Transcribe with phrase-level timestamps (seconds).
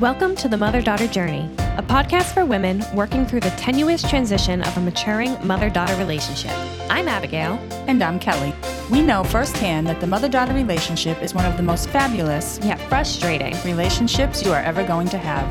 [0.00, 4.60] Welcome to the Mother Daughter Journey, a podcast for women working through the tenuous transition
[4.60, 6.50] of a maturing mother daughter relationship.
[6.90, 7.54] I'm Abigail.
[7.88, 8.54] And I'm Kelly.
[8.90, 12.78] We know firsthand that the mother daughter relationship is one of the most fabulous yet
[12.90, 15.48] frustrating relationships you are ever going to have.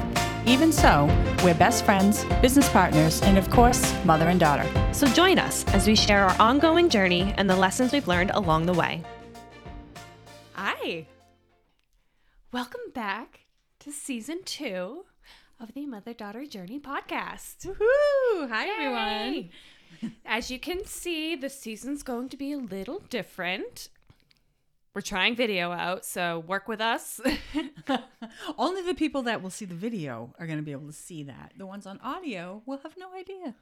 [0.47, 1.07] Even so,
[1.43, 4.69] we're best friends, business partners, and of course, mother and daughter.
[4.93, 8.67] So join us as we share our ongoing journey and the lessons we've learned along
[8.67, 9.01] the way.
[10.53, 11.07] Hi.
[12.51, 13.44] Welcome back
[13.85, 15.05] to season two
[15.59, 17.67] of the Mother Daughter Journey podcast.
[17.67, 18.49] Woohoo!
[18.49, 19.51] Hi, Yay!
[20.25, 23.89] As you can see, the season's going to be a little different.
[24.95, 27.21] We're trying video out, so work with us.
[28.57, 31.21] Only the people that will see the video are going to be able to see
[31.21, 31.51] that.
[31.55, 33.53] The ones on audio will have no idea.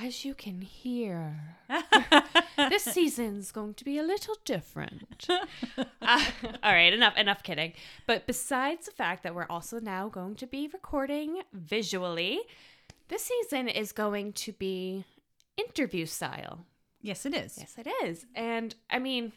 [0.00, 1.56] As you can hear,
[2.56, 5.28] this season's going to be a little different.
[6.00, 6.24] Uh,
[6.62, 7.74] all right, enough enough kidding.
[8.06, 12.40] But besides the fact that we're also now going to be recording visually,
[13.08, 15.04] this season is going to be
[15.58, 16.64] interview style.
[17.02, 17.58] Yes, it is.
[17.58, 18.24] Yes, it is.
[18.34, 19.32] And I mean,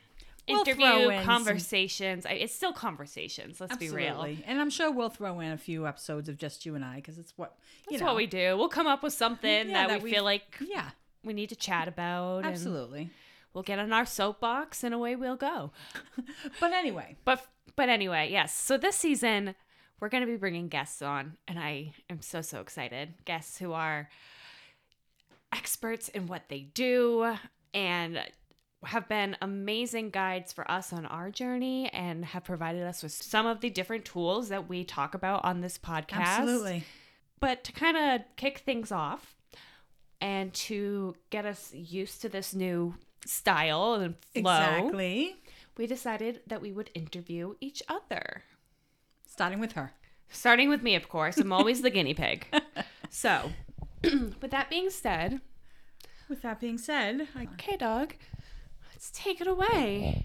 [0.47, 2.25] We'll interview in some- conversations.
[2.25, 3.61] I It's still conversations.
[3.61, 4.21] Let's be real.
[4.45, 7.17] And I'm sure we'll throw in a few episodes of just you and I because
[7.17, 7.55] it's what
[7.87, 8.07] you That's know.
[8.07, 8.57] what we do.
[8.57, 10.89] We'll come up with something Yeah, that, that we we- feel like Yeah,
[11.23, 12.37] we need to chat about.
[12.39, 13.11] and absolutely.
[13.53, 15.71] We'll get on our soapbox and away we'll go.
[16.59, 18.53] But anyway, But but anyway, yes.
[18.53, 19.55] So this season
[19.99, 23.13] we're going to be bringing guests on and I am so so excited.
[23.25, 24.09] Guests who are
[25.53, 27.35] experts in what they do
[27.73, 28.19] and
[28.85, 33.45] have been amazing guides for us on our journey and have provided us with some
[33.45, 36.13] of the different tools that we talk about on this podcast.
[36.39, 36.83] absolutely.
[37.39, 39.35] But to kind of kick things off
[40.19, 44.39] and to get us used to this new style and flow,
[44.79, 45.35] Exactly.
[45.77, 48.43] we decided that we would interview each other.
[49.27, 49.93] Starting with her.
[50.29, 51.37] Starting with me, of course.
[51.37, 52.45] I'm always the guinea pig.
[53.13, 53.51] So,
[54.03, 55.41] with that being said,
[56.29, 58.13] With that being said, okay, dog,
[59.01, 60.23] let's take it away.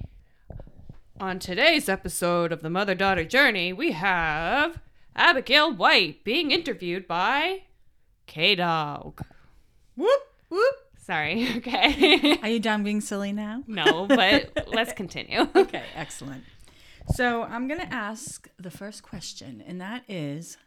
[1.19, 4.81] On today's episode of the Mother Daughter Journey, we have
[5.15, 7.63] Abigail White being interviewed by
[8.27, 9.23] K Dog.
[9.97, 10.21] whoop
[10.51, 10.75] whoop.
[10.99, 12.39] Sorry, okay.
[12.43, 13.65] Are you done being silly now?
[13.67, 15.49] no, but let's continue.
[15.57, 16.45] Okay, excellent.
[17.15, 20.59] So I'm going to ask the first question, and that is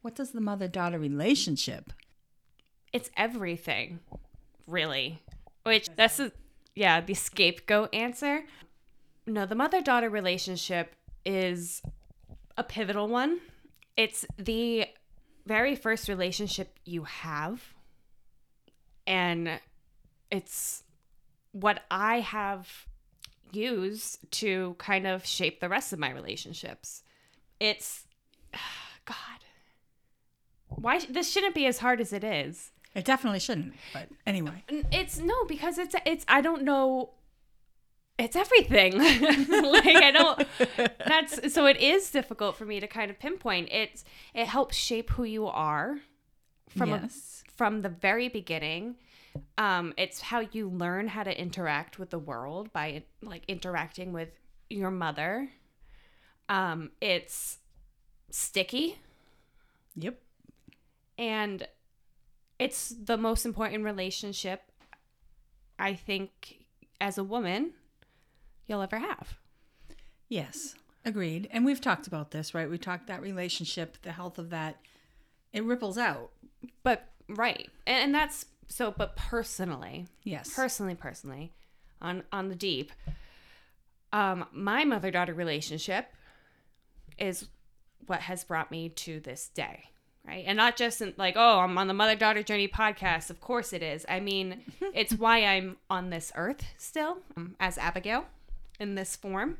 [0.00, 1.92] what does the mother daughter relationship?
[2.94, 4.00] It's everything,
[4.66, 5.20] really.
[5.64, 6.32] Which this is
[6.78, 8.44] yeah, the scapegoat answer.
[9.26, 10.94] No, the mother daughter relationship
[11.26, 11.82] is
[12.56, 13.40] a pivotal one.
[13.96, 14.86] It's the
[15.44, 17.74] very first relationship you have.
[19.08, 19.58] And
[20.30, 20.84] it's
[21.50, 22.86] what I have
[23.50, 27.02] used to kind of shape the rest of my relationships.
[27.58, 28.06] It's
[29.04, 29.16] God.
[30.68, 32.70] Why this shouldn't be as hard as it is.
[32.98, 34.64] It definitely shouldn't, but anyway.
[34.68, 37.10] It's no because it's it's I don't know.
[38.18, 38.98] It's everything.
[38.98, 40.48] like I don't.
[41.06, 41.66] That's so.
[41.66, 43.68] It is difficult for me to kind of pinpoint.
[43.70, 44.04] It's
[44.34, 45.98] it helps shape who you are
[46.76, 47.08] from a,
[47.56, 48.96] from the very beginning.
[49.56, 54.30] Um, it's how you learn how to interact with the world by like interacting with
[54.68, 55.50] your mother.
[56.48, 57.58] Um, it's
[58.30, 58.98] sticky
[59.96, 60.18] Yep.
[61.18, 61.68] and
[62.58, 64.62] it's the most important relationship
[65.78, 66.64] I think
[67.00, 67.72] as a woman
[68.66, 69.38] you'll ever have.
[70.28, 70.74] Yes.
[71.04, 71.48] Agreed.
[71.52, 72.68] And we've talked about this, right?
[72.68, 74.76] We talked that relationship, the health of that,
[75.52, 76.30] it ripples out.
[76.82, 77.68] But right.
[77.86, 80.52] And, and that's so but personally, Yes.
[80.54, 81.52] personally personally
[82.00, 82.92] on on the deep
[84.12, 86.06] um my mother-daughter relationship
[87.18, 87.48] is
[88.06, 89.84] what has brought me to this day
[90.28, 93.72] right and not just in, like oh i'm on the mother-daughter journey podcast of course
[93.72, 94.60] it is i mean
[94.94, 98.26] it's why i'm on this earth still um, as abigail
[98.78, 99.58] in this form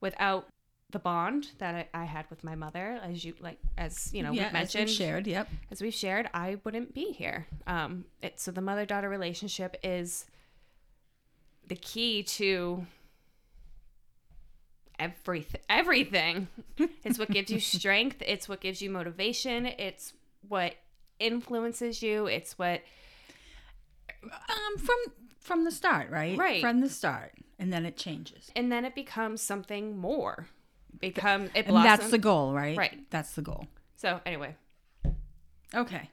[0.00, 0.46] without
[0.90, 4.30] the bond that I, I had with my mother as you like as you know
[4.30, 5.26] yeah, we've mentioned as we've shared.
[5.26, 5.48] Yep.
[5.70, 7.46] as we've shared, I wouldn't be here.
[7.66, 10.26] Um, it, so the mother daughter relationship is
[11.66, 12.86] the key to
[14.98, 15.60] everything.
[15.68, 16.48] Everything.
[17.04, 18.22] it's what gives you strength.
[18.26, 19.66] It's what gives you motivation.
[19.66, 20.12] It's
[20.48, 20.74] what
[21.18, 22.26] influences you.
[22.26, 22.82] It's what
[24.22, 24.96] Um, from
[25.40, 26.36] from the start, right?
[26.36, 26.60] Right.
[26.60, 28.50] From the start, and then it changes.
[28.56, 30.48] and then it becomes something more.
[30.98, 32.76] Become it And that's the goal, right?
[32.76, 33.08] Right.
[33.10, 33.68] That's the goal.
[33.96, 34.56] so anyway,
[35.74, 36.10] Okay.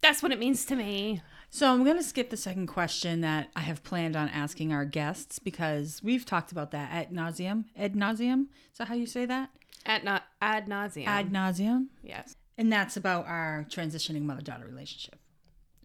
[0.00, 1.22] that's what it means to me.
[1.54, 4.84] So I'm going to skip the second question that I have planned on asking our
[4.84, 7.66] guests because we've talked about that at nauseum.
[7.78, 8.46] Ad nauseum.
[8.72, 9.50] Is that how you say that?
[9.86, 11.06] At na- ad nauseum.
[11.06, 11.86] ad nauseum.
[12.02, 12.34] yes.
[12.58, 15.14] And that's about our transitioning mother daughter relationship.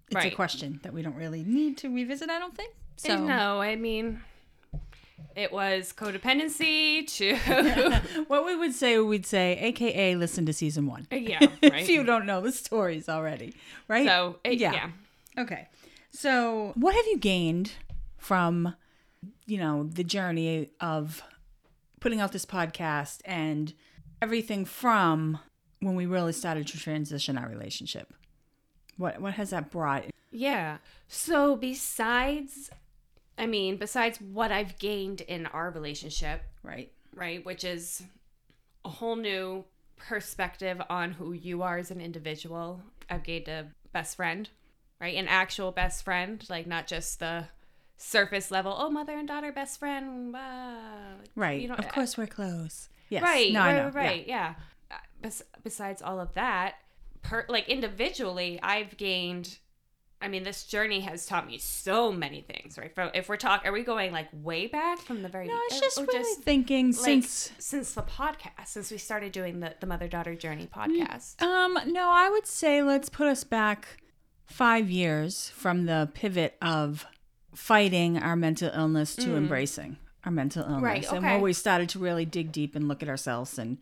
[0.10, 2.74] It's a question that we don't really need to revisit, I don't think.
[2.98, 4.22] So eh, no, I mean,
[5.36, 7.36] it was codependency to
[8.28, 11.06] what we would say, we'd say, AKA listen to season one.
[11.12, 11.62] yeah, right.
[11.62, 13.54] if you don't know the stories already,
[13.88, 14.08] right?
[14.08, 14.74] so it, Yeah.
[14.74, 14.90] yeah.
[15.40, 15.68] Okay.
[16.12, 17.72] So, what have you gained
[18.18, 18.76] from,
[19.46, 21.24] you know, the journey of
[22.00, 23.74] putting out this podcast and
[24.22, 25.40] everything from
[25.80, 28.14] when we really started to transition our relationship?
[28.98, 30.06] What what has that brought?
[30.32, 30.78] Yeah.
[31.08, 32.70] So besides,
[33.38, 36.92] I mean, besides what I've gained in our relationship, Right.
[37.16, 38.04] right, which is
[38.84, 39.64] a whole new
[39.96, 42.82] perspective on who you are as an individual.
[43.10, 44.50] I've gained a best friend,
[45.00, 45.16] right?
[45.16, 47.46] An actual best friend, like not just the
[47.98, 50.34] surface level, oh, mother and daughter best friend.
[50.38, 51.62] ah." Right.
[51.62, 52.90] You know, of course, we're close.
[53.10, 53.24] Yes.
[53.24, 54.54] Right, No, right, right, right, yeah.
[54.92, 56.76] Uh, Bes- besides all of that,
[57.24, 59.58] per- like individually, I've gained.
[60.22, 62.94] I mean, this journey has taught me so many things, right?
[62.94, 65.48] From if we're talking, are we going like way back from the very?
[65.48, 67.52] No, it's just really thinking like since.
[67.58, 71.42] since the podcast, since we started doing the the mother daughter journey podcast.
[71.42, 74.02] Um, no, I would say let's put us back
[74.50, 77.06] five years from the pivot of
[77.56, 80.84] fighting our mental illness to embracing our mental illness, Mm.
[80.84, 83.78] Right, and where we started to really dig deep and look at ourselves and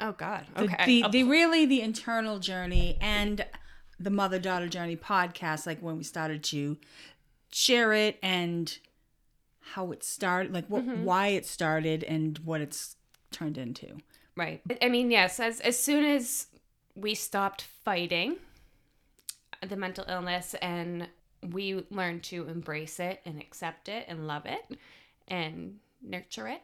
[0.00, 0.46] Oh God.
[0.54, 0.84] the, Okay.
[0.86, 3.46] the, A the really the internal journey and
[3.98, 6.76] the mother daughter journey podcast like when we started to
[7.50, 8.78] share it and
[9.72, 11.04] how it started like what Mm-hmm.
[11.04, 12.96] why it started and what it's
[13.30, 13.98] turned into
[14.36, 14.60] Right.
[14.82, 16.48] I mean, yes, as as soon as
[16.94, 18.36] we stopped fighting
[19.66, 21.08] the mental illness and
[21.50, 24.78] we learn to embrace it and accept it and love it
[25.28, 26.62] and nurture it.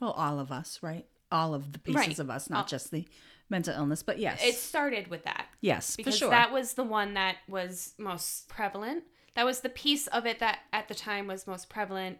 [0.00, 2.18] well all of us right all of the pieces Right.
[2.18, 3.06] of us not just the
[3.48, 6.84] mental illness but yes It started with that yes for because sure that was the
[6.84, 9.04] one that was most prevalent.
[9.34, 12.18] That was the piece of it that at the time was most prevalent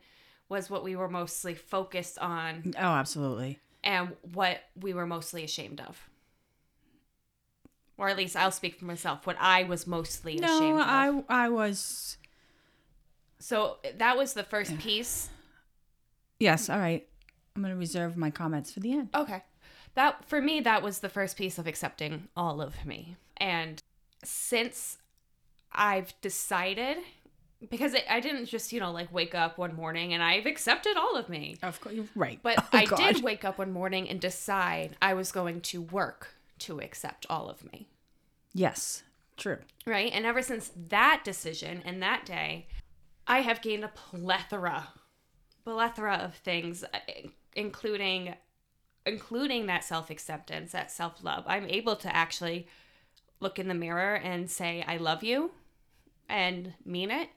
[0.50, 5.80] was what we were mostly focused on oh absolutely and what we were mostly ashamed
[5.80, 6.08] of.
[7.98, 9.26] Or at least I'll speak for myself.
[9.26, 11.24] What I was mostly no ashamed of.
[11.30, 12.16] i i was
[13.38, 15.28] So that was the first piece.
[16.38, 17.06] yes all right
[17.54, 19.42] i'm going to reserve my comments for the end Okay.
[19.94, 23.16] That for me that was the first piece of accepting all of me.
[23.38, 23.82] And
[24.22, 24.98] since
[25.72, 26.98] I've decided
[27.70, 30.98] because it, I didn't just, you know, like wake up one morning and I've accepted
[30.98, 31.56] all of me.
[31.62, 32.98] of course right But Oh, I God.
[32.98, 37.48] did wake up one morning and decide I was going to work to accept all
[37.48, 37.88] of me.
[38.52, 39.02] yes
[39.36, 40.10] true Right?
[40.12, 42.66] And ever since that decision and that day,
[43.26, 44.88] I have gained a plethora,
[45.64, 46.98] plethora of things, uh,
[47.54, 48.34] including,
[49.06, 51.44] including that self acceptance, that self love.
[51.46, 52.66] I'm able to actually
[53.38, 55.52] look in the mirror and say, I love you
[56.28, 57.28] and mean it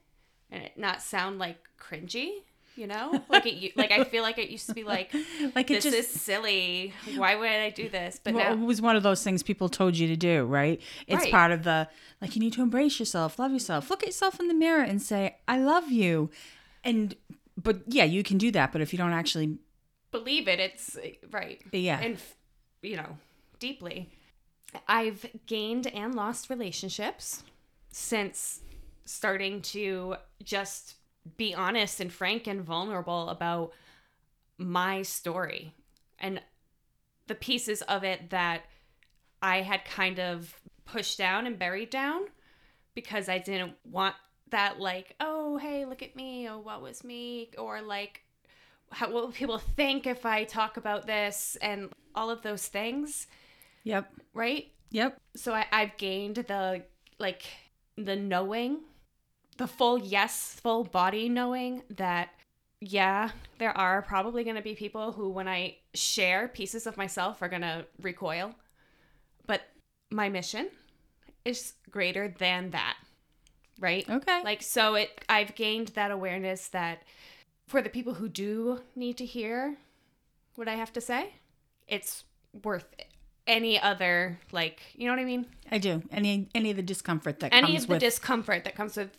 [0.49, 2.41] and it not sound like cringy.
[2.79, 5.13] You know, like it, like I feel like it used to be like,
[5.55, 6.93] like it this just is silly.
[7.15, 8.21] Why would I do this?
[8.23, 10.81] But well, now, it was one of those things people told you to do, right?
[11.05, 11.31] It's Right.
[11.31, 11.89] part of the
[12.21, 15.01] like you need to embrace yourself, love yourself, look at yourself in the mirror and
[15.01, 16.29] say, "I love you."
[16.83, 17.15] And
[17.61, 19.57] but yeah, you can do that, but if you don't actually
[20.11, 21.99] believe it it's eh, right Yeah.
[21.99, 22.17] and
[22.81, 23.17] you know
[23.59, 24.09] deeply
[24.87, 27.43] i've gained and lost relationships
[27.91, 28.61] since
[29.05, 30.95] starting to just
[31.37, 33.71] be honest and frank and vulnerable about
[34.57, 35.73] my story
[36.19, 36.41] and
[37.27, 38.61] the pieces of it that
[39.41, 42.21] i had kind of pushed down and buried down
[42.95, 44.15] because i didn't want
[44.49, 48.23] that like oh hey look at me oh what was me or like
[48.91, 53.27] how, what will people think if I talk about this and all of those things,
[53.83, 54.11] Yep.
[54.33, 54.71] right?
[54.91, 55.17] Yep.
[55.35, 56.83] So I, I've gained the
[57.19, 57.43] like
[57.97, 58.79] the knowing,
[59.59, 62.29] the full yes, full body knowing that
[62.81, 67.41] yeah, there are probably going to be people who, when I share pieces of myself,
[67.41, 68.55] are going to recoil,
[69.47, 69.61] but
[70.09, 70.69] my mission
[71.43, 72.95] is greater than that,
[73.81, 74.09] right?
[74.09, 74.41] Okay.
[74.43, 77.03] Like so it I've gained that awareness that
[77.67, 79.75] for the people who do need to hear
[80.55, 81.33] what I have to say,
[81.87, 82.23] it's
[82.63, 82.85] worth
[83.45, 85.47] any other like, you know what I mean?
[85.69, 86.01] I do.
[86.11, 89.09] Any any of the discomfort that Any comes of the with discomfort that comes with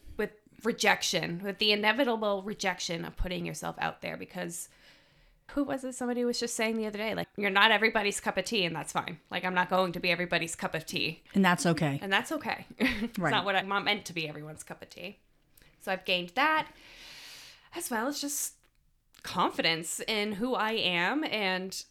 [0.65, 4.69] rejection, with the inevitable rejection of putting yourself out there because
[5.55, 8.37] who was it somebody was just saying the other day like you're not everybody's cup
[8.37, 9.19] of tea and that's fine.
[9.31, 11.23] Like I'm not going to be everybody's cup of tea.
[11.35, 11.99] and that's okay.
[12.03, 12.67] And that's okay.
[12.79, 13.31] it's Right.
[13.33, 15.19] not what I'm not meant to be everyone's cup of tea.
[15.81, 16.69] So I've gained that
[17.75, 18.55] as well as just
[19.23, 21.83] confidence in who I am and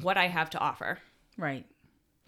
[0.00, 0.98] what I have to offer.
[1.36, 1.66] Right.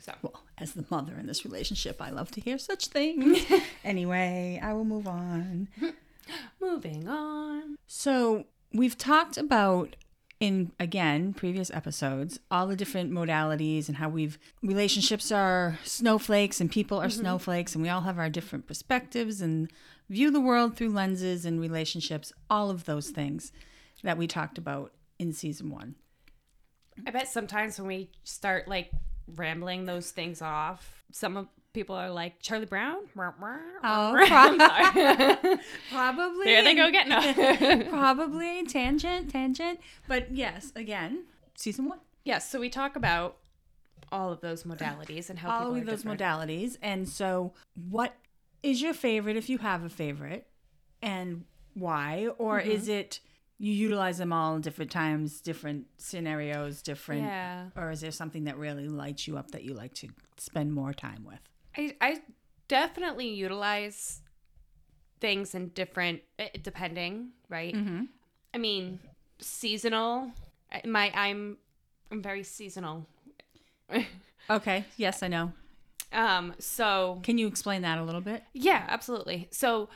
[0.02, 3.38] So Well, as the mother in this relationship, I love to hear such things.
[3.85, 5.68] anyway, I will move on.
[6.61, 7.76] moving on.
[7.87, 9.94] So, we've talked about
[10.40, 16.68] in again previous episodes all the different modalities and how we've relationships are snowflakes and
[16.68, 17.21] people are mm-hmm.
[17.21, 19.71] snowflakes and we all have our different perspectives and
[20.11, 23.52] view the world through lenses and relationships all of those things
[24.02, 25.94] that we talked about in season 1
[27.06, 28.90] I bet sometimes when we start like
[29.26, 32.97] rambling those things off, some of people are like Charlie Brown.
[33.17, 34.12] Oh,
[35.91, 37.87] probably there they go again.
[37.91, 41.25] probably tangent tangent but yes again
[41.57, 43.37] season 1 yes, so we talk about
[44.11, 46.21] all of those modalities and how all people of those different.
[46.21, 46.76] modalities.
[46.83, 47.55] And so,
[47.88, 48.14] what
[48.62, 50.47] is your favorite if you have a favorite,
[51.00, 52.29] and why?
[52.38, 52.71] Or Mm-hmm.
[52.71, 53.21] is it
[53.64, 57.23] you utilize them all different times, different scenarios, different?
[57.23, 57.66] Yeah.
[57.76, 60.92] Or is there something that really lights you up that you like to spend more
[60.92, 61.38] time with?
[61.76, 62.23] I, I
[62.69, 64.21] definitely utilize
[65.21, 68.04] things in different eh, depending right Mm-hmm.
[68.54, 68.99] i mean
[69.40, 70.33] seasonal
[70.85, 71.59] my i'm
[72.11, 73.07] i'm very seasonal
[74.50, 74.85] Okay.
[74.97, 75.52] Yes, I know.
[76.12, 78.42] um so Can you explain that a little bit?
[78.52, 79.88] yeah absolutely so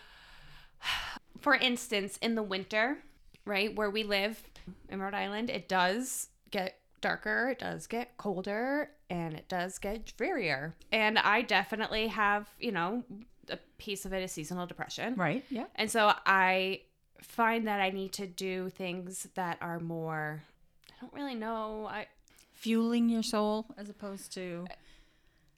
[1.41, 2.99] for instance in the winter
[3.47, 4.43] right where we live
[4.91, 10.13] in rhode island it does get darker it does get colder and it does get
[10.17, 13.03] drearier and i definitely have you know
[13.49, 15.45] a piece of it is seasonal depression Right.
[15.51, 15.67] Yeah.
[15.77, 16.81] And so I
[17.23, 20.43] find that I need to do things that are more
[20.91, 22.07] I don't really know, I
[22.55, 24.67] Fueling your soul as opposed to.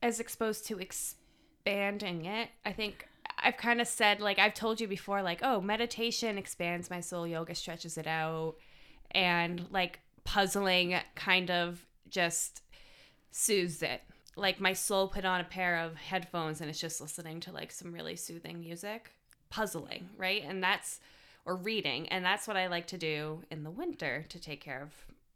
[0.02, 2.50] as exposed to expanding it.
[2.66, 3.06] I think
[3.48, 7.26] I've kind of said like I've told you before like oh, meditation expands my soul,
[7.26, 8.56] yoga stretches it out
[9.12, 12.60] and like puzzling kind of just
[13.30, 14.02] soothes it.
[14.36, 17.72] Like my soul put on a pair of headphones and it's just listening to like
[17.72, 19.12] some really soothing music.
[19.48, 20.44] Puzzling, right?
[20.46, 21.00] And that's
[21.46, 24.82] or reading, and that's what I like to do in the winter to take care
[24.82, 24.92] of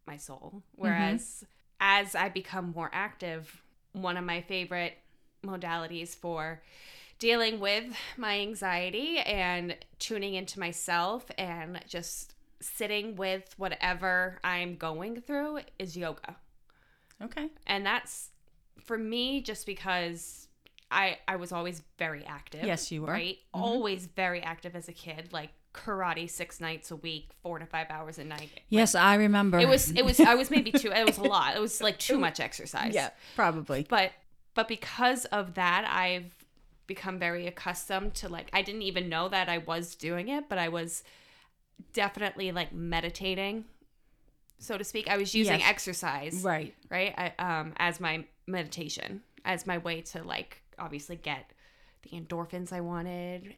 [0.07, 0.51] my soul.
[0.57, 0.83] Mm-hmm.
[0.83, 1.45] Whereas
[1.81, 4.99] as I become more active, one of my favorite
[5.43, 6.61] modalities for
[7.23, 7.85] dealing with
[8.17, 15.97] my anxiety and tuning into myself and just sitting with whatever I'm going through is
[15.97, 16.35] yoga.
[17.23, 17.49] Okay.
[17.65, 18.31] And that's
[18.83, 20.49] for me just because
[20.91, 22.65] I I was always very active.
[22.65, 23.13] Yes, you were.
[23.13, 23.39] Right?
[23.55, 23.63] Mm-hmm.
[23.63, 27.87] Always very active as a kid, like karate 6 nights a week, 4 to 5
[27.89, 28.63] hours a night.
[28.69, 29.61] Yes, I remember.
[29.61, 31.55] It was it was I was maybe too it was a lot.
[31.55, 32.93] It was like too much exercise.
[32.93, 33.87] Yeah, probably.
[33.89, 34.11] But
[34.55, 36.42] but because of that, I've
[36.87, 40.59] become very accustomed to like I didn't even know that I was doing it, but
[40.59, 41.03] I was
[41.93, 43.65] definitely like meditating,
[44.59, 45.09] so to speak.
[45.09, 45.69] I was using Yes.
[45.69, 46.75] exercise, Right.
[46.91, 51.51] right, I, um, as my meditation, as my way to like obviously get
[52.03, 53.55] the endorphins I wanted,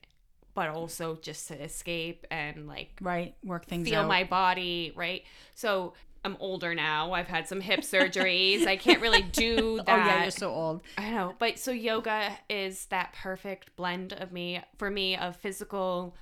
[0.54, 3.34] but also just to escape and like Right.
[3.44, 3.90] Work things out.
[3.90, 4.08] feel out.
[4.08, 5.22] my body, right?
[5.54, 7.12] So I'm older now.
[7.12, 8.66] I've had some hip surgeries.
[8.66, 9.88] I can't really do that.
[9.88, 10.82] Oh yeah, you're so old.
[10.96, 16.16] I know, but so yoga is that perfect blend of me for me of physical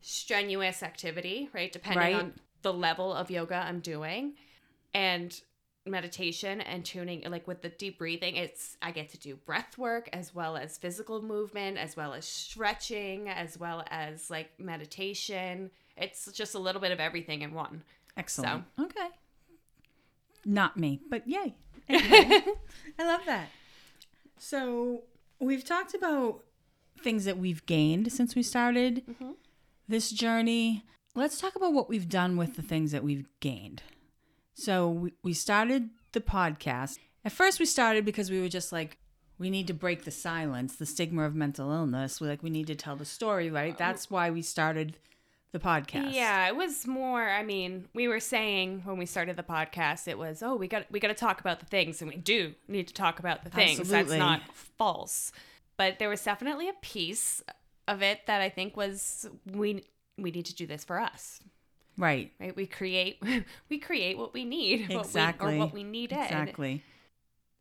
[0.00, 1.72] strenuous activity, right?
[1.72, 2.14] Depending Right.
[2.14, 2.32] on
[2.62, 4.34] the level of yoga I'm doing
[4.94, 5.38] and
[5.84, 10.08] meditation and tuning like with the deep breathing it's i get to do breath work
[10.12, 16.30] as well as physical movement as well as stretching as well as like meditation it's
[16.30, 17.82] just a little bit of everything in one
[18.16, 18.64] Excellent.
[18.78, 19.08] Okay.
[20.44, 21.56] Not me, but yay.
[21.88, 22.44] Anyway,
[22.98, 23.48] I love that.
[24.38, 25.02] So
[25.40, 26.44] we've talked about
[27.02, 29.32] things that we've gained since we started mm-hmm.
[29.88, 30.84] this journey.
[31.14, 33.82] Let's talk about what we've done with the things that we've gained.
[34.54, 36.98] So we, we started the podcast.
[37.24, 38.98] At first, we started because we were just like,
[39.38, 42.20] we need to break the silence, the stigma of mental illness.
[42.20, 43.74] We like we need to tell the story, right?
[43.74, 44.96] Uh, That's why we started
[45.52, 46.12] the podcast.
[46.14, 47.28] Yeah, it was more.
[47.28, 50.86] I mean, we were saying when we started the podcast, it was, oh, we got
[50.90, 53.50] we got to talk about the things, and we do need to talk about the
[53.50, 53.78] things.
[53.78, 54.16] Absolutely.
[54.16, 55.30] That's not false,
[55.76, 57.42] but there was definitely a piece
[57.86, 59.84] of it that I think was we
[60.18, 61.40] we need to do this for us,
[61.98, 62.32] Right.
[62.40, 62.54] right?
[62.56, 63.22] We create
[63.68, 65.54] we create what we need, what we- Exactly.
[65.56, 66.18] or what we needed.
[66.18, 66.82] Exactly.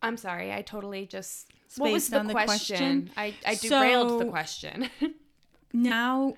[0.02, 1.52] I'm sorry, I totally just.
[1.78, 3.08] what was the on the question?
[3.08, 3.12] question.
[3.18, 4.90] I I derailed the question.
[5.74, 6.36] now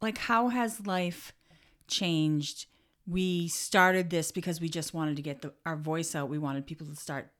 [0.00, 1.32] like how has life
[1.88, 2.66] changed?
[3.06, 6.28] We started this because we just wanted to get the, our voice out.
[6.28, 7.30] We wanted people to start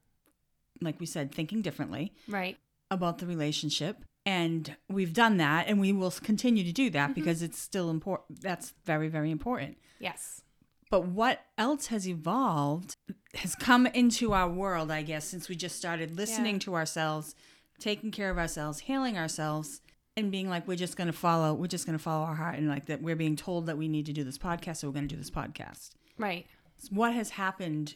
[0.81, 2.57] like we said thinking differently right.
[2.91, 4.05] about the relationship.
[4.27, 7.15] And we've done that and we will continue to do that mm-hmm.
[7.15, 9.79] because it's still important that's very very important.
[9.99, 10.43] Yes.
[10.91, 12.97] but what else has evolved
[13.35, 17.35] has come into our world, I guess, since we just started listening to ourselves,
[17.79, 19.81] taking care of ourselves, healing ourselves,
[20.17, 22.57] and being like, we're just going to follow, we're just going to follow our heart,
[22.57, 24.95] and like that we're being told that we need to do this podcast, so we're
[24.95, 25.91] going to do this podcast.
[26.19, 26.47] Right.
[26.91, 27.95] What has happened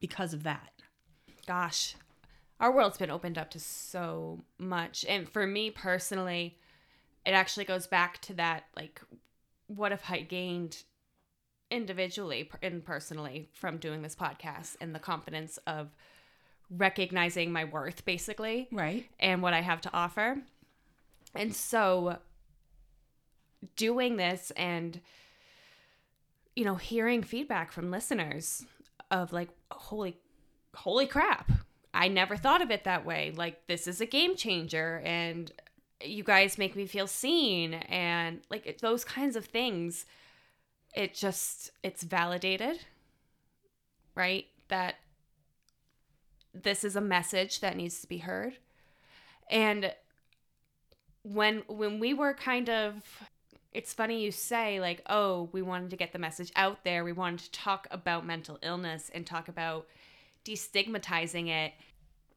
[0.00, 0.72] because of that?
[1.46, 1.94] Gosh,
[2.60, 5.04] our world's been opened up to so much.
[5.08, 6.56] And for me personally,
[7.26, 9.00] it actually goes back to that like,
[9.66, 10.82] what if I gained
[11.70, 15.94] individually and personally from doing this podcast and the confidence of
[16.70, 19.06] recognizing my worth basically Right.
[19.18, 20.38] and what I have to offer.
[21.34, 22.18] And so
[23.76, 25.00] doing this and
[26.54, 28.64] you know hearing feedback from listeners
[29.10, 30.16] of like holy
[30.74, 31.50] holy crap.
[31.92, 33.32] I never thought of it that way.
[33.36, 35.50] Like this is a game changer and
[36.02, 40.04] you guys make me feel seen and like those kinds of things
[40.94, 42.78] it just it's validated
[44.14, 44.96] right that
[46.52, 48.54] this is a message that needs to be heard
[49.50, 49.92] and
[51.24, 52.94] when when we were kind of
[53.72, 57.12] it's funny you say like oh we wanted to get the message out there we
[57.12, 59.86] wanted to talk about mental illness and talk about
[60.44, 61.72] destigmatizing it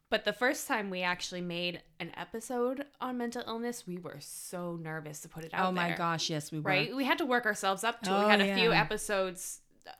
[0.09, 4.77] but the first time we actually made an episode on mental illness we were so
[4.81, 6.69] nervous to put it out Oh my there, gosh, yes, we were.
[6.69, 9.59] right we had to work ourselves up to it Oh, we had a few episodes
[9.85, 9.91] uh,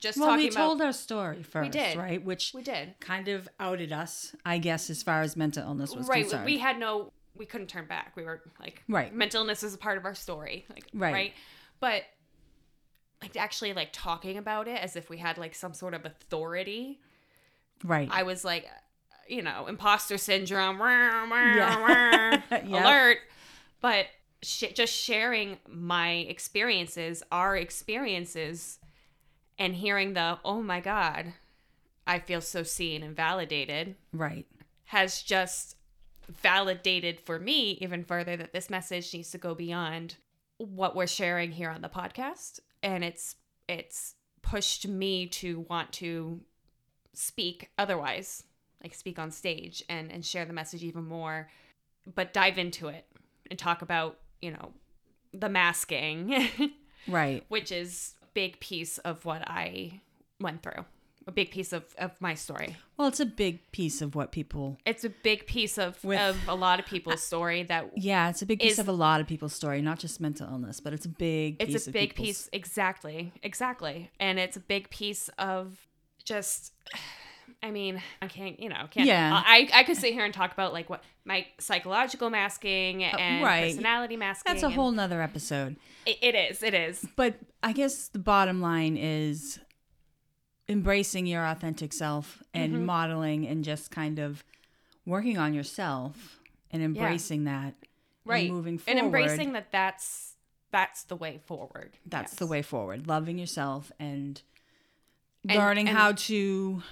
[0.00, 0.28] just talking.
[0.28, 1.96] Well, we about told our story first, we did.
[1.96, 2.22] right?
[2.24, 6.08] Which we did kind of outed us, I guess, as far as mental illness was
[6.08, 6.40] right concerned.
[6.42, 9.14] Right, we had no we couldn't turn back we were like Right.
[9.14, 11.12] mental illness is a part of our story like Right.
[11.12, 11.32] right,
[11.80, 12.02] but
[13.22, 17.00] like actually like talking about it as if we had like some sort of authority
[17.84, 18.08] right.
[18.12, 18.66] i was like
[19.28, 22.40] you know imposter syndrome wah, wah, Yeah.
[22.50, 22.64] Yep.
[22.84, 23.18] alert
[23.80, 24.06] but
[24.42, 28.78] sh- just sharing my experiences our experiences
[29.58, 31.32] and hearing the oh my god
[32.06, 34.46] i feel so seen and validated right.
[34.86, 35.74] has just
[36.30, 40.16] validated for me even further that this message needs to go beyond
[40.58, 43.36] what we're sharing here on the podcast and it's
[43.68, 46.40] it's pushed me to want to
[47.14, 48.42] speak otherwise
[48.82, 51.48] like speak on stage and and share the message even more
[52.14, 53.06] but dive into it
[53.50, 54.72] and talk about you know
[55.32, 56.48] the masking
[57.08, 57.44] Right.
[57.48, 60.00] which is big piece of what i
[60.40, 60.84] went through
[61.28, 64.78] a big piece of, of my story Well, it's a big piece of what people.
[64.86, 68.42] it's a big piece of, With- of a lot of people's story that Yeah, it's
[68.42, 70.92] a big piece Is- of a lot of people's story, not just mental illness, but
[70.94, 71.58] it's a big.
[71.58, 75.76] piece it's a of big piece exactly exactly and it's a big piece of
[76.24, 76.72] just
[77.62, 79.42] i mean i can't you know can't Yeah.
[79.44, 83.46] i i could sit here and talk about like what my psychological masking and Uh,
[83.46, 83.68] right.
[83.70, 85.76] personality masking That's a whole nother episode.
[86.06, 89.58] it, it is it is But I guess the bottom line is
[90.68, 92.84] embracing your authentic self and Mm-hmm.
[92.84, 94.44] modeling and just kind of
[95.06, 96.38] working on yourself
[96.70, 97.74] and embracing that.
[98.24, 98.98] right And moving forward.
[98.98, 100.34] and embracing that that's
[100.70, 102.38] that's the way forward That's Yes.
[102.38, 103.06] the way forward.
[103.06, 104.42] Loving yourself and,
[105.48, 106.82] And- learning and- how to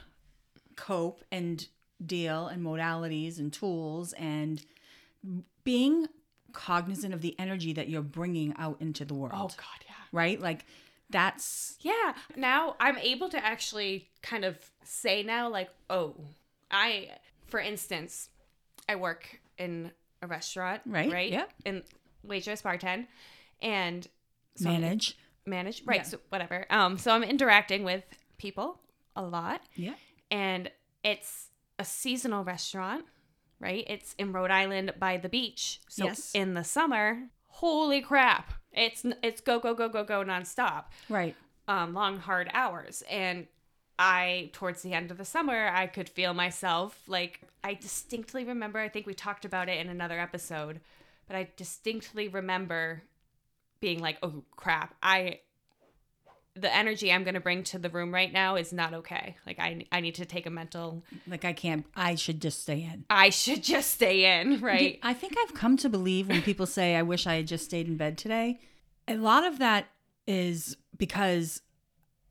[0.76, 1.68] cope and
[2.04, 4.64] deal and modalities and tools and
[5.64, 6.06] being
[6.52, 9.32] cognizant of the energy that you're bringing out into the world.
[9.36, 10.40] oh god yeah Right?
[10.40, 10.64] Like
[11.10, 12.14] that's Yeah.
[12.36, 16.14] Now I'm able to actually kind of say now, like, oh,
[16.70, 17.10] I,
[17.46, 18.28] for instance,
[18.88, 19.92] I work in
[20.22, 21.30] a restaurant, Right, Right.
[21.32, 21.52] yep.
[21.64, 21.82] And
[22.22, 23.06] waitress, bartend,
[23.62, 24.06] and
[24.56, 25.16] so I'm- manage.
[25.44, 25.98] manage, right?
[25.98, 26.02] Yeah.
[26.02, 26.66] So whatever.
[26.70, 26.98] Um.
[26.98, 28.04] So I'm interacting with
[28.38, 28.80] people
[29.14, 29.94] a lot, Yeah.
[30.30, 30.70] and
[31.04, 33.04] it's a seasonal restaurant,
[33.60, 33.84] right?
[33.86, 35.80] It's in Rhode Island by the beach.
[35.88, 36.34] So Yes.
[36.34, 41.34] in the summer, holy crap, it's it's go go go go go nonstop Right.
[41.66, 43.02] um, long, hard hours.
[43.10, 43.46] And
[43.98, 48.78] I, towards the end of the summer, I could feel myself like I distinctly remember.
[48.78, 50.80] I think we talked about it in another episode,
[51.26, 53.02] but I distinctly remember
[53.80, 54.94] being like, "Oh crap!
[55.02, 55.40] I
[56.56, 59.36] the energy I'm going to bring to the room right now is not okay.
[59.46, 61.04] Like I I need to take a mental.
[61.26, 63.04] Like I can't I should just stay in.
[63.10, 64.98] I should just stay in, right?
[65.02, 67.86] I think I've come to believe when people say I wish I had just stayed
[67.86, 68.58] in bed today,
[69.06, 69.88] a lot of that
[70.26, 71.60] is because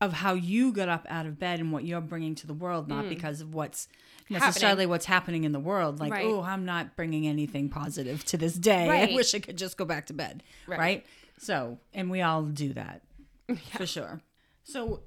[0.00, 2.88] of how you got up out of bed and what you're bringing to the world,
[2.88, 3.08] not hmm.
[3.08, 3.88] because of what's
[4.28, 6.00] necessarily what's happening in the world.
[6.00, 6.26] Like, Right.
[6.26, 8.88] oh, I'm not bringing anything positive to this day.
[8.88, 9.10] Right.
[9.10, 10.42] I wish I could just go back to bed.
[10.66, 10.78] Right.
[10.78, 11.06] Right.
[11.38, 13.02] So, and we all do that
[13.76, 14.20] for sure.
[14.64, 15.02] So,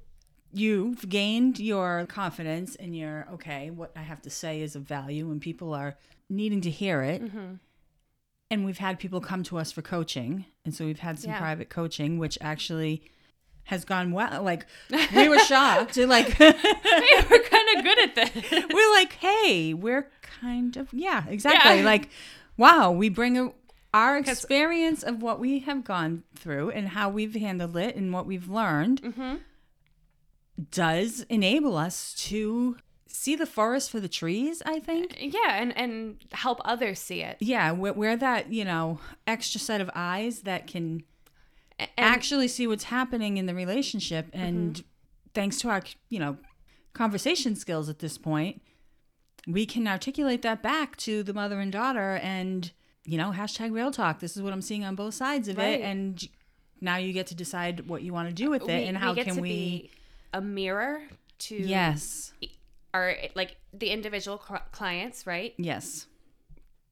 [0.51, 5.29] you've gained your confidence and you're okay, what I have to say is of value
[5.29, 5.95] and people are
[6.29, 7.23] needing to hear it.
[7.23, 7.55] Mm-hmm.
[8.51, 10.45] And we've had people come to us for coaching.
[10.65, 11.37] And so we've had some Yeah.
[11.39, 13.03] private coaching, which actually
[13.65, 14.41] has gone well.
[14.41, 14.65] Like
[15.15, 15.97] we were shocked.
[15.97, 18.51] like we were kind of good at this.
[18.73, 21.79] we're like, hey, we're kind of yeah, exactly.
[21.79, 21.85] Yeah.
[21.85, 22.09] Like,
[22.57, 23.51] wow, we bring a,
[23.93, 28.25] our experience of what we have gone through and how we've handled it and what
[28.25, 29.35] we've learned Mm-hmm.
[30.71, 34.61] does enable us to see the forest for the trees.
[34.65, 35.17] I think.
[35.19, 37.37] Yeah, and and help others see it.
[37.39, 41.03] Yeah, we're, we're that you know extra set of eyes that can
[41.79, 44.83] And, actually see what's happening in the relationship and
[45.33, 46.37] thanks to our you know
[46.93, 48.61] conversation skills at this point
[49.47, 52.71] we can articulate that back to the mother and daughter and
[53.05, 55.79] you know hashtag real talk this is what i'm seeing on both sides of Right.
[55.79, 56.27] it and
[56.81, 59.35] now you get to decide what you want to do with it and how can
[59.41, 59.91] we be
[60.33, 61.01] a mirror
[61.39, 62.33] to yes
[62.93, 65.53] our like the individual clients, right?
[65.57, 66.07] yes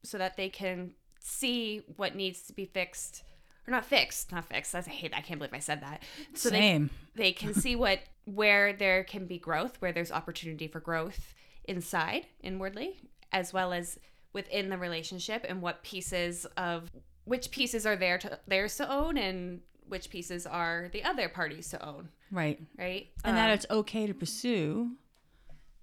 [0.04, 3.24] So that they can see what needs to be fixed
[3.68, 4.74] or not fixed, not fixed.
[4.76, 5.12] I hate.
[5.16, 6.04] I can't believe I said that.
[6.34, 10.68] So they same they can see what where there can be growth, where there's opportunity
[10.68, 11.34] for growth
[11.66, 13.00] inside inwardly,
[13.32, 14.00] as well as
[14.38, 16.92] within the relationship, and what pieces of
[17.26, 21.70] which pieces are there to theirs to own, and which pieces are the other parties
[21.70, 23.08] to own, right right?
[23.26, 24.92] and that Um, it's okay to pursue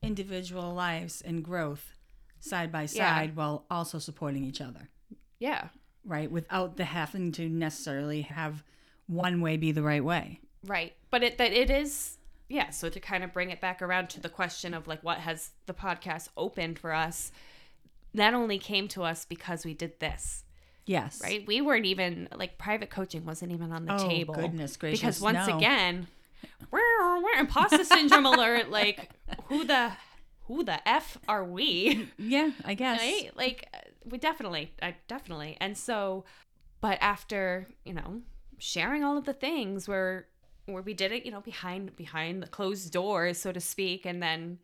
[0.03, 1.95] individual lives and growth
[2.41, 2.87] side by Yeah.
[3.17, 4.89] side while also supporting each other
[5.41, 5.69] yeah,
[6.05, 6.31] right?
[6.31, 8.63] Without the having to necessarily have
[9.07, 10.41] one way be the right way.
[10.65, 10.95] right.
[11.11, 12.19] But it that it is.
[12.49, 15.19] Yeah, so to kind of bring it back around to the question of like what
[15.19, 17.33] has the podcast opened for us,
[18.15, 20.45] that only came to us because we did this.
[20.87, 21.21] Yes.
[21.23, 21.47] right?
[21.47, 24.35] We weren't even like private coaching wasn't even on the Oh, table.
[24.35, 25.57] goodness gracious, Because once no.
[25.57, 26.07] again,
[26.71, 28.71] we're, we're imposter syndrome alert.
[28.71, 29.11] Like
[29.47, 29.93] who the
[30.47, 32.09] who the f are we?
[32.19, 33.01] Yeah, I guess.
[33.01, 33.31] Right?
[33.35, 33.67] Like
[34.05, 35.57] we definitely, I definitely.
[35.61, 36.25] And so,
[36.83, 38.21] but after you know
[38.59, 40.27] sharing all of the things where
[40.67, 44.23] where we did it, you know, behind behind the closed doors, so to speak, and
[44.23, 44.59] then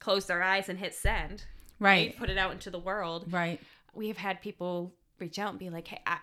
[0.00, 1.44] closed our eyes and hit send.
[1.82, 2.16] Right.
[2.16, 3.60] Put it out into the world Right.
[3.94, 6.18] we have had people reach out and be like, "Hey, I,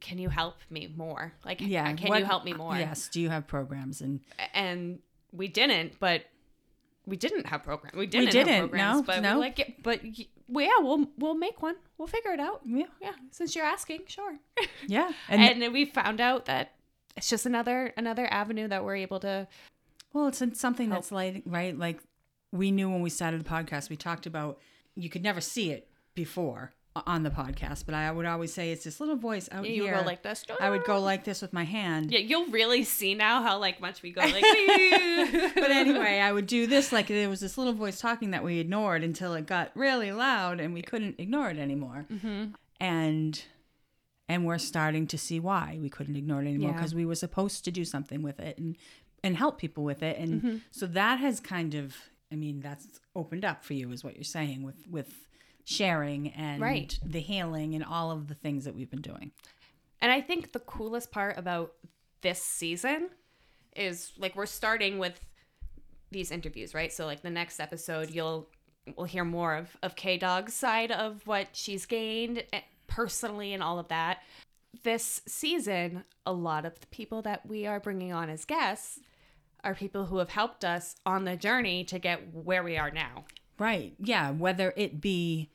[0.00, 1.32] can you help me more?
[1.44, 1.92] Like, Yeah.
[1.94, 3.08] can what- you help me more?" Yes.
[3.08, 4.20] Do you have programs and
[4.52, 4.98] And
[5.32, 6.24] we didn't, but
[7.06, 7.96] we didn't have programs.
[7.96, 8.30] We didn't.
[8.32, 9.34] didn't, have programs, no, but no.
[9.34, 9.82] we like it.
[9.82, 10.02] But
[10.48, 11.76] well, yeah, we'll we'll make one.
[11.98, 12.60] We'll figure it out.
[12.66, 12.86] yeah.
[13.00, 14.38] Yeah, since you're asking, sure.
[14.86, 15.12] Yeah.
[15.28, 16.74] And, And, we found out that
[17.16, 19.48] it's just another another avenue that we're able to.
[20.12, 22.00] well, it's something that's like right like
[22.52, 24.58] we knew when we started the podcast we talked about
[24.94, 26.72] you could never see it before
[27.06, 29.94] on the podcast, but I would always say it's this little voice out You here.
[29.94, 30.44] go like this.
[30.60, 32.12] I would go like this with my hand.
[32.12, 34.34] Yeah, you'll really see now how like much we go like.
[35.54, 38.58] But anyway, I would do this like there was this little voice talking that we
[38.58, 42.04] ignored until it got really loud and we couldn't ignore it anymore.
[42.12, 42.44] Mm-hmm.
[42.80, 43.42] And
[44.28, 46.76] and we're starting to see why we couldn't ignore it anymore Yeah.
[46.76, 48.76] because we were supposed to do something with it and
[49.24, 50.18] and help people with it.
[50.18, 50.56] And Mm-hmm.
[50.70, 51.96] so that has kind of
[52.32, 55.26] I mean that's opened up for you is what you're saying with with
[55.64, 56.98] sharing and Right.
[57.04, 59.30] the healing and all of the things that we've been doing.
[60.00, 61.74] And I think the coolest part about
[62.22, 63.10] this season
[63.76, 65.20] is like we're starting with
[66.10, 66.92] these interviews, right?
[66.92, 68.48] So like the next episode you'll
[68.96, 73.62] we'll hear more of of K Dog's side of what she's gained eh, personally and
[73.62, 74.18] all of that.
[74.82, 78.98] This season, a lot of the people that we are bringing on as guests
[79.64, 83.24] are people who have helped us on the journey to get where we are now.
[83.58, 83.94] Right.
[83.98, 84.30] Yeah.
[84.30, 85.50] Whether it be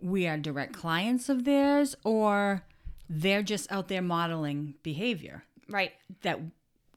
[0.00, 2.62] we are direct clients of theirs or
[3.08, 5.92] they're just out there modeling behavior Right.
[6.22, 6.38] that,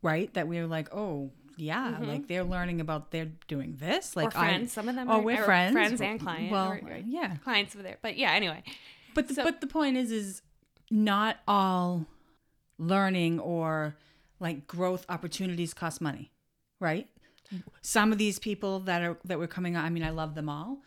[0.01, 0.34] right?
[0.34, 4.15] That we're like, oh, yeah, like they're learning about they're doing this.
[4.15, 4.38] Like Mm-hmm.
[4.39, 4.73] or friends.
[4.73, 5.73] Some of them oh, are we're or friends.
[5.73, 6.51] friends and clients.
[6.51, 7.36] Well, or- or yeah.
[7.43, 7.97] clients over there.
[8.01, 8.63] But yeah, anyway.
[9.13, 10.41] But the, So- but the point is, is
[10.89, 12.06] not all
[12.77, 13.95] learning or
[14.39, 16.32] like growth opportunities cost money,
[16.84, 17.08] right?
[17.82, 20.50] Some of these people that are that were coming on, I mean, I love them
[20.50, 20.80] all.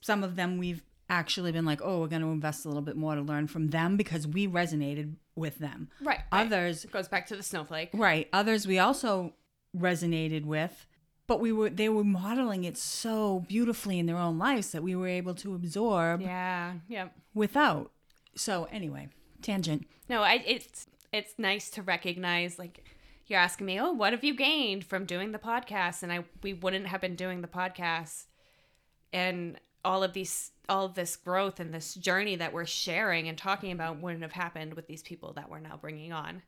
[0.00, 2.96] Some of them we've actually been like, oh, we're going to invest a little bit
[2.96, 5.88] more to learn from them because we resonated with them.
[6.00, 6.20] Right.
[6.32, 6.46] right.
[6.46, 7.90] Others, goes back to the snowflake.
[7.92, 8.28] right?
[8.32, 9.34] Others we also
[9.76, 10.86] resonated with,
[11.26, 14.94] but we were they were modeling it so beautifully in their own lives that we
[14.96, 16.74] were able to absorb Yeah.
[16.88, 17.12] Yep.
[17.34, 17.90] without.
[18.36, 19.08] So anyway,
[19.42, 19.86] tangent.
[20.08, 22.84] No, I it's it's nice to recognize like
[23.30, 26.52] you're asking me, "Oh, what have you gained from doing the podcast?" And I we
[26.52, 28.26] wouldn't have been doing the podcast
[29.12, 33.36] and all of these all of this growth and this journey that we're sharing and
[33.36, 36.42] talking about wouldn't have happened with these people that we're now bringing on.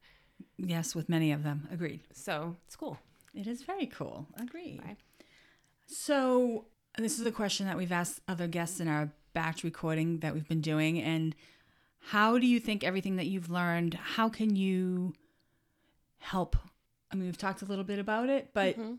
[0.59, 1.69] Yes, with many of them.
[1.73, 2.01] Agreed.
[2.13, 2.99] So, it's cool.
[3.35, 4.29] It is very cool.
[4.41, 4.81] Agreed.
[4.85, 4.97] Right.
[5.87, 6.67] So
[6.99, 10.49] this is a question that we've asked other guests in our batch recording that we've
[10.49, 11.35] been doing, and
[11.99, 13.95] how do you think everything that you've learned?
[13.95, 15.15] How can you
[16.19, 16.57] help
[17.13, 18.99] I mean, we've talked a little bit about it, but Mhm.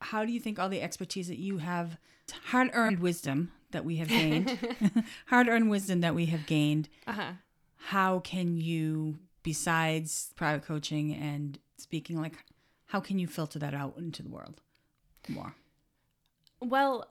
[0.00, 1.98] how do you think all the expertise that you have,
[2.44, 4.58] hard earned wisdom that we have gained,
[5.26, 7.32] hard earned wisdom that we have gained, Uh-huh.
[7.76, 12.44] how can you, besides private coaching and speaking, like,
[12.86, 14.60] how can you filter that out into the world
[15.28, 15.54] more?
[16.60, 17.06] Well,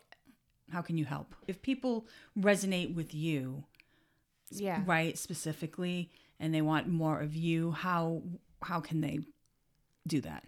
[0.72, 1.36] How can you help?
[1.50, 3.66] If people resonate with you,
[4.52, 4.84] yeah.
[4.86, 8.24] right, specifically, and they want more of you, how
[8.62, 9.20] how can they
[10.08, 10.44] do that?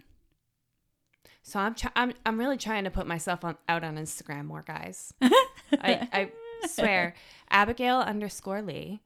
[1.42, 4.64] So I'm try- I'm I'm really trying to put myself on out on Instagram more,
[4.66, 5.12] guys.
[5.22, 6.30] I, I
[6.66, 7.14] swear,
[7.50, 9.00] Abigail underscore Lee.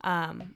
[0.00, 0.54] Um,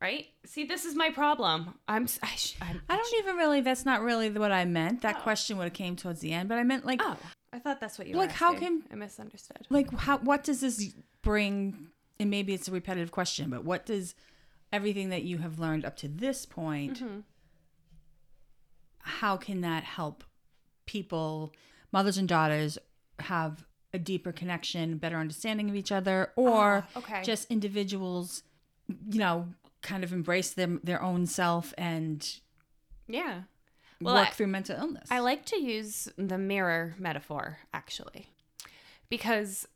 [0.00, 0.26] right?
[0.44, 1.74] See, this is my problem.
[1.86, 3.60] I'm I sh- I'm, I don't even really.
[3.60, 5.02] That's not really what I meant.
[5.02, 5.22] That Oh.
[5.22, 7.16] question would have came towards the end, but I meant like, Oh,
[7.52, 9.66] I thought that's what you Like, how can- I misunderstood?
[9.70, 11.88] like how what does this bring?
[12.18, 14.14] And maybe it's a repetitive question, but what does
[14.72, 17.02] everything that you have learned up to this point?
[17.02, 17.20] Mm-hmm.
[19.02, 20.24] How can that help
[20.86, 21.52] people,
[21.92, 22.78] mothers and daughters,
[23.20, 27.22] have a deeper connection, better understanding of each other, or Ah, okay.
[27.22, 28.42] just individuals,
[29.08, 29.48] you know,
[29.82, 32.38] kind of embrace them their own self and
[33.08, 33.42] Yeah.
[34.00, 35.08] Well, work I- through mental illness?
[35.10, 38.28] I like to use the mirror metaphor actually
[39.08, 39.66] because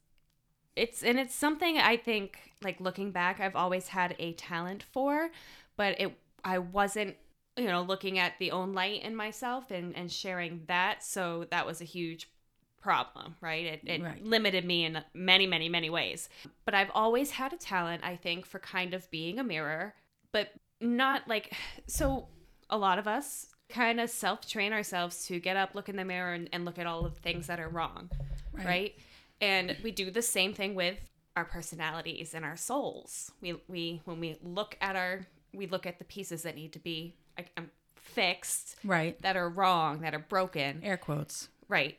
[0.74, 5.30] it's and it's something I think like looking back I've always had a talent for
[5.76, 7.16] but it I wasn't
[7.57, 11.66] you know looking at the own light in myself and and sharing that so that
[11.66, 12.31] was a huge
[12.81, 14.25] problem right it, it Right.
[14.25, 16.29] limited me in many many many ways
[16.64, 19.95] but I've always had a talent I think for kind of being a mirror
[20.33, 21.53] but not like
[21.87, 22.29] so
[22.71, 26.05] a lot of us kind of self train ourselves to get up, look in the
[26.05, 28.11] mirror, and, and look at all of the things that are wrong,
[28.53, 28.95] right.
[29.40, 30.97] And we do the same thing with
[31.37, 33.31] our personalities and our souls.
[33.40, 36.79] We we when we look at our we look at the pieces that need to
[36.79, 37.16] be
[37.57, 39.21] um, fixed, right.
[39.23, 41.49] that are wrong, that are broken, Air quotes.
[41.69, 41.99] right.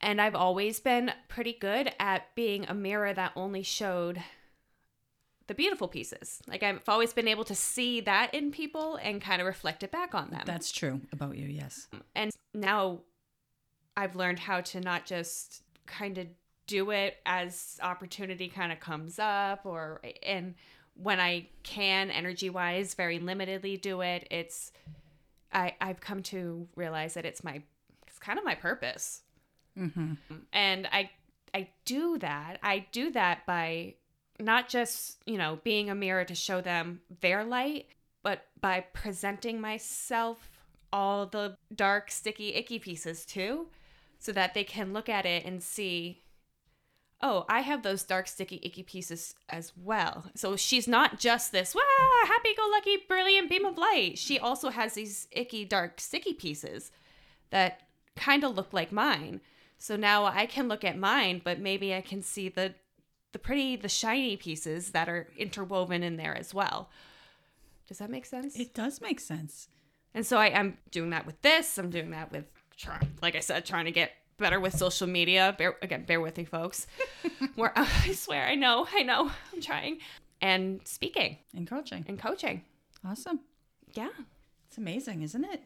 [0.00, 4.22] And I've always been pretty good at being a mirror that only showed
[5.46, 6.42] the beautiful pieces.
[6.46, 9.90] Like I've always been able to see that in people and kind of reflect it
[9.90, 10.42] back on them.
[10.44, 11.46] That's true about you.
[11.46, 11.88] Yes.
[12.14, 13.00] And now
[13.96, 16.26] I've learned how to not just kind of
[16.66, 20.54] do it as opportunity kind of comes up or and
[20.94, 24.72] when I can energy wise very limitedly do it it's
[25.52, 27.62] I I've come to realize that it's my
[28.06, 29.22] it's kind of my purpose
[29.76, 30.14] Mm-hmm.
[30.52, 31.10] and I
[31.54, 32.58] I do that.
[32.62, 33.94] I do that by
[34.40, 37.86] not just, you know, being a mirror to show them their light,
[38.24, 40.50] but by presenting myself
[40.92, 43.68] all the dark, sticky, icky pieces too,
[44.18, 46.23] so that they can look at it and see,
[47.20, 50.26] oh, I have those dark, sticky, icky pieces as well.
[50.34, 51.80] So she's not just this, wah,
[52.26, 54.18] happy go lucky, brilliant beam of light.
[54.18, 56.90] She also has these icky, dark, sticky pieces
[57.50, 57.80] that
[58.16, 59.40] kind of look like mine.
[59.78, 62.74] So now I can look at mine, but maybe I can see the
[63.32, 66.88] the pretty the shiny pieces that are interwoven in there as well.
[67.88, 68.56] Does that make sense?
[68.56, 69.68] It does make sense.
[70.14, 71.76] and so I, I'm doing that with this.
[71.76, 72.44] I'm doing that with
[73.22, 75.54] like I said, trying to get better with social media.
[75.58, 76.86] Bear, again, bear with me, folks.
[77.54, 79.98] Where I swear, I know, I know, I'm trying.
[80.40, 82.04] And speaking And coaching.
[82.08, 82.62] and coaching.
[83.06, 83.40] Awesome.
[83.92, 84.08] Yeah.
[84.68, 85.62] It's amazing, isn't it?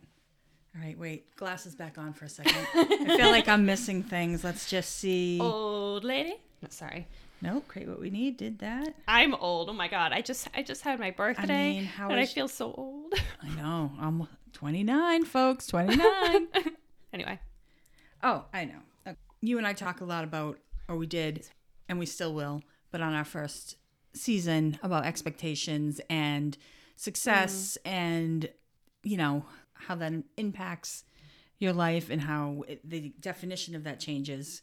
[0.77, 1.35] All right, wait.
[1.37, 2.55] Glasses back on for a second.
[2.75, 4.45] I feel like I'm missing things.
[4.45, 5.39] Let's just see.
[5.41, 6.37] Old lady.
[6.63, 7.07] No, sorry.
[7.41, 8.37] Nope, create what we need.
[8.37, 8.95] Did that.
[9.07, 9.71] I'm old.
[9.71, 10.13] Oh my god.
[10.13, 13.15] I just I just had my birthday mean, how and I feel so old.
[13.43, 13.93] I know.
[14.01, 15.67] I'm 29, folks.
[15.69, 16.49] 29.
[17.13, 17.39] anyway.
[18.23, 19.15] Oh, I know.
[19.41, 21.49] You and I talk a lot about, or we did,
[21.89, 23.77] and we still will, but on our first
[24.13, 26.57] season about expectations and
[26.97, 27.95] success mm-hmm.
[27.97, 28.49] and,
[29.05, 31.05] you know, how that impacts
[31.59, 34.63] your life and how it, the definition of that changes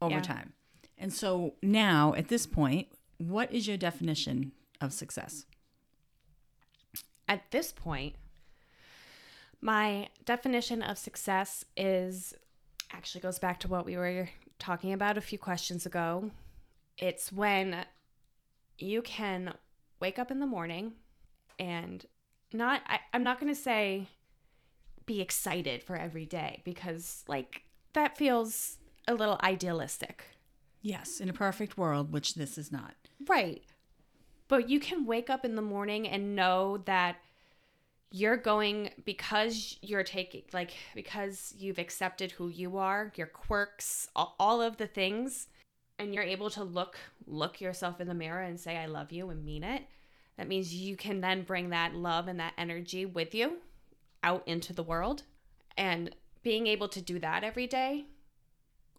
[0.00, 0.22] over Yeah.
[0.22, 0.52] time.
[0.98, 5.46] And so now, at this point, what is your definition of success?
[7.28, 8.16] At this point,
[9.60, 12.34] my definition of success is
[12.90, 16.30] actually goes back to what we were talking about a few questions ago.
[16.98, 17.84] It's when
[18.78, 19.54] you can
[20.00, 20.92] wake up in the morning
[21.58, 22.04] and
[22.52, 24.08] not I, I'm not gonna say
[25.04, 30.24] be excited for every day because like that feels a little idealistic.
[30.82, 32.94] Yes, in a perfect world, which this is not.
[33.26, 33.62] Right.
[34.48, 37.16] But you can wake up in the morning and know that
[38.10, 44.62] you're going because you're taking like because you've accepted who you are, your quirks, all,
[44.62, 45.48] of the things
[45.98, 49.30] and you're able to look look yourself in the mirror and say I love you
[49.30, 49.82] and mean it.
[50.36, 53.58] That means you can then bring that love and that energy with you
[54.22, 55.22] out into the world.
[55.78, 58.06] And being able to do that every day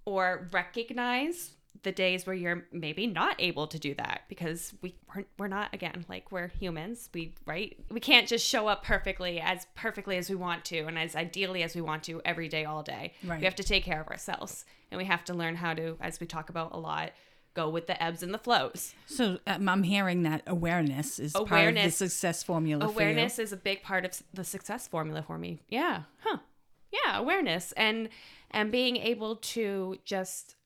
[0.05, 5.25] or recognize the days where you're maybe not able to do that because we we're,
[5.37, 7.09] we're not again like we're humans.
[7.13, 7.77] We right?
[7.89, 11.63] We can't just show up perfectly as perfectly as we want to and as ideally
[11.63, 13.13] as we want to every day all day.
[13.23, 13.39] Right.
[13.39, 16.19] we have to take care of ourselves and we have to learn how to as
[16.19, 17.11] we talk about a lot
[17.53, 18.93] go with the ebbs and the flows.
[19.07, 23.57] So um, I'm hearing that awareness is part of the success formula awareness is a
[23.57, 25.63] big part of the success formula for me.
[25.67, 26.37] Yeah huh.
[26.91, 27.71] Yeah awareness.
[27.73, 28.09] And
[28.51, 30.56] and being able to just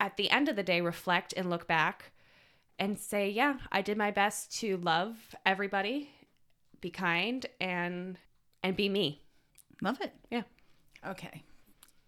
[0.00, 2.12] at the end of the day reflect and look back
[2.78, 6.10] and say yeah i did my best to love everybody
[6.80, 8.18] be kind and
[8.62, 9.22] and be me.
[9.82, 10.12] Love it.
[10.30, 10.42] yeah
[11.06, 11.42] Okay.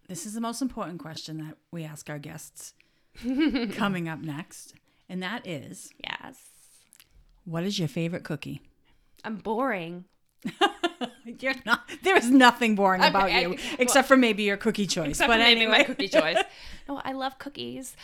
[0.09, 2.75] This is the most important question that we ask our guests
[3.72, 4.75] coming up next.
[5.09, 6.37] And that is yes
[7.44, 8.61] what is your favorite cookie?
[9.25, 10.05] i'm boring
[11.41, 11.89] You're not.
[12.03, 15.11] There is nothing boring about I- you, well- except for maybe your cookie choice.
[15.11, 16.39] except but for maybe my cookie choice
[16.89, 17.97] no i love cookies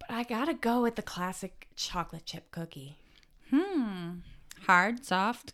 [0.00, 2.96] but i gotta go with the classic chocolate chip cookie
[3.50, 4.18] Hmm.
[4.66, 5.52] hard, soft.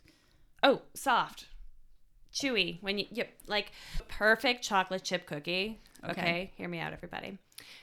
[0.63, 1.45] Oh, soft,
[2.33, 2.81] chewy.
[2.81, 3.71] When you, you like
[4.07, 5.79] perfect chocolate chip cookie.
[6.03, 6.11] Okay.
[6.11, 6.51] Okay.
[6.55, 7.37] hear me out, everybody.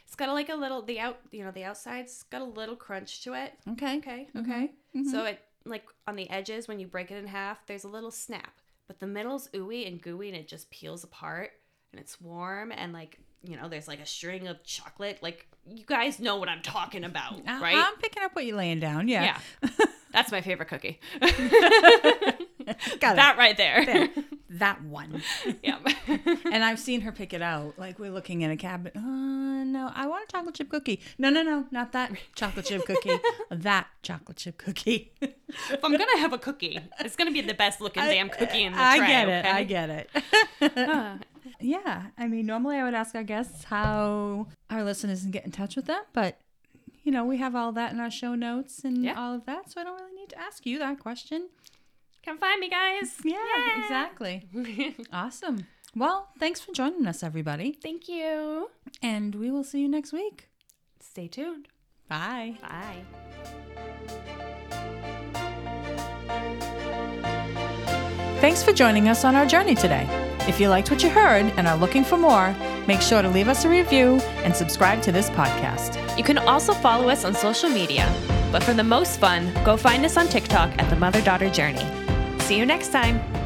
[0.07, 2.75] It's got a, like a little the out, you know, the outside's got a little
[2.75, 3.53] crunch to it.
[3.73, 3.99] Okay.
[3.99, 4.71] Okay, okay.
[5.11, 8.11] So it like on the edges when you break it in half, there's a little
[8.11, 8.53] snap,
[8.87, 11.53] but the middle's ooey and gooey, and it just peels apart,
[11.93, 15.19] and it's warm and like you know, there's like a string of chocolate.
[15.23, 17.77] Like you guys know what I'm talking about, uh, right?
[17.77, 19.09] I'm picking up what you're laying down.
[19.09, 19.39] Yeah.
[19.63, 19.69] yeah.
[20.13, 21.01] That's my favorite cookie.
[21.21, 23.85] Got that right there.
[23.87, 24.25] it.
[24.51, 25.23] That one.
[25.63, 25.79] yeah.
[26.07, 27.75] and I've seen her pick it out.
[27.79, 28.95] Like we're looking in a cabinet.
[28.97, 31.01] Oh no, I want a chocolate chip cookie.
[31.19, 33.19] No, no, no, not that chocolate chip cookie.
[33.51, 35.13] that chocolate chip cookie.
[35.21, 38.73] if I'm gonna have a cookie, it's gonna be the best looking damn cookie in
[38.73, 39.07] the I tray.
[39.07, 39.45] get it.
[39.45, 41.27] I get it.
[41.61, 42.07] yeah.
[42.17, 45.77] I mean, normally I would ask our guests how our listeners can get in touch
[45.77, 46.39] with them, but
[47.03, 49.15] you know, we have all that in our show notes and Yeah.
[49.19, 51.49] all of that, so I don't really need to ask you that question.
[52.25, 53.17] Come find me, guys.
[53.25, 54.47] Yeah, exactly.
[55.13, 55.67] awesome.
[55.97, 58.69] Well, thanks for joining us, everybody, Thank you.
[59.03, 60.49] and we will see you next week.
[61.01, 61.69] Stay tuned.
[62.09, 62.59] Bye.
[62.61, 63.05] Bye.
[68.41, 70.07] Thanks for joining us on our journey today.
[70.47, 72.55] If you liked what you heard and are looking for more,
[72.87, 75.97] make sure to leave us a review and subscribe to this podcast.
[76.17, 78.11] You can also follow us on social media,
[78.53, 81.85] but for the most fun, go find us on TikTok at the Mother Daughter Journey.
[82.49, 83.38] See you next time.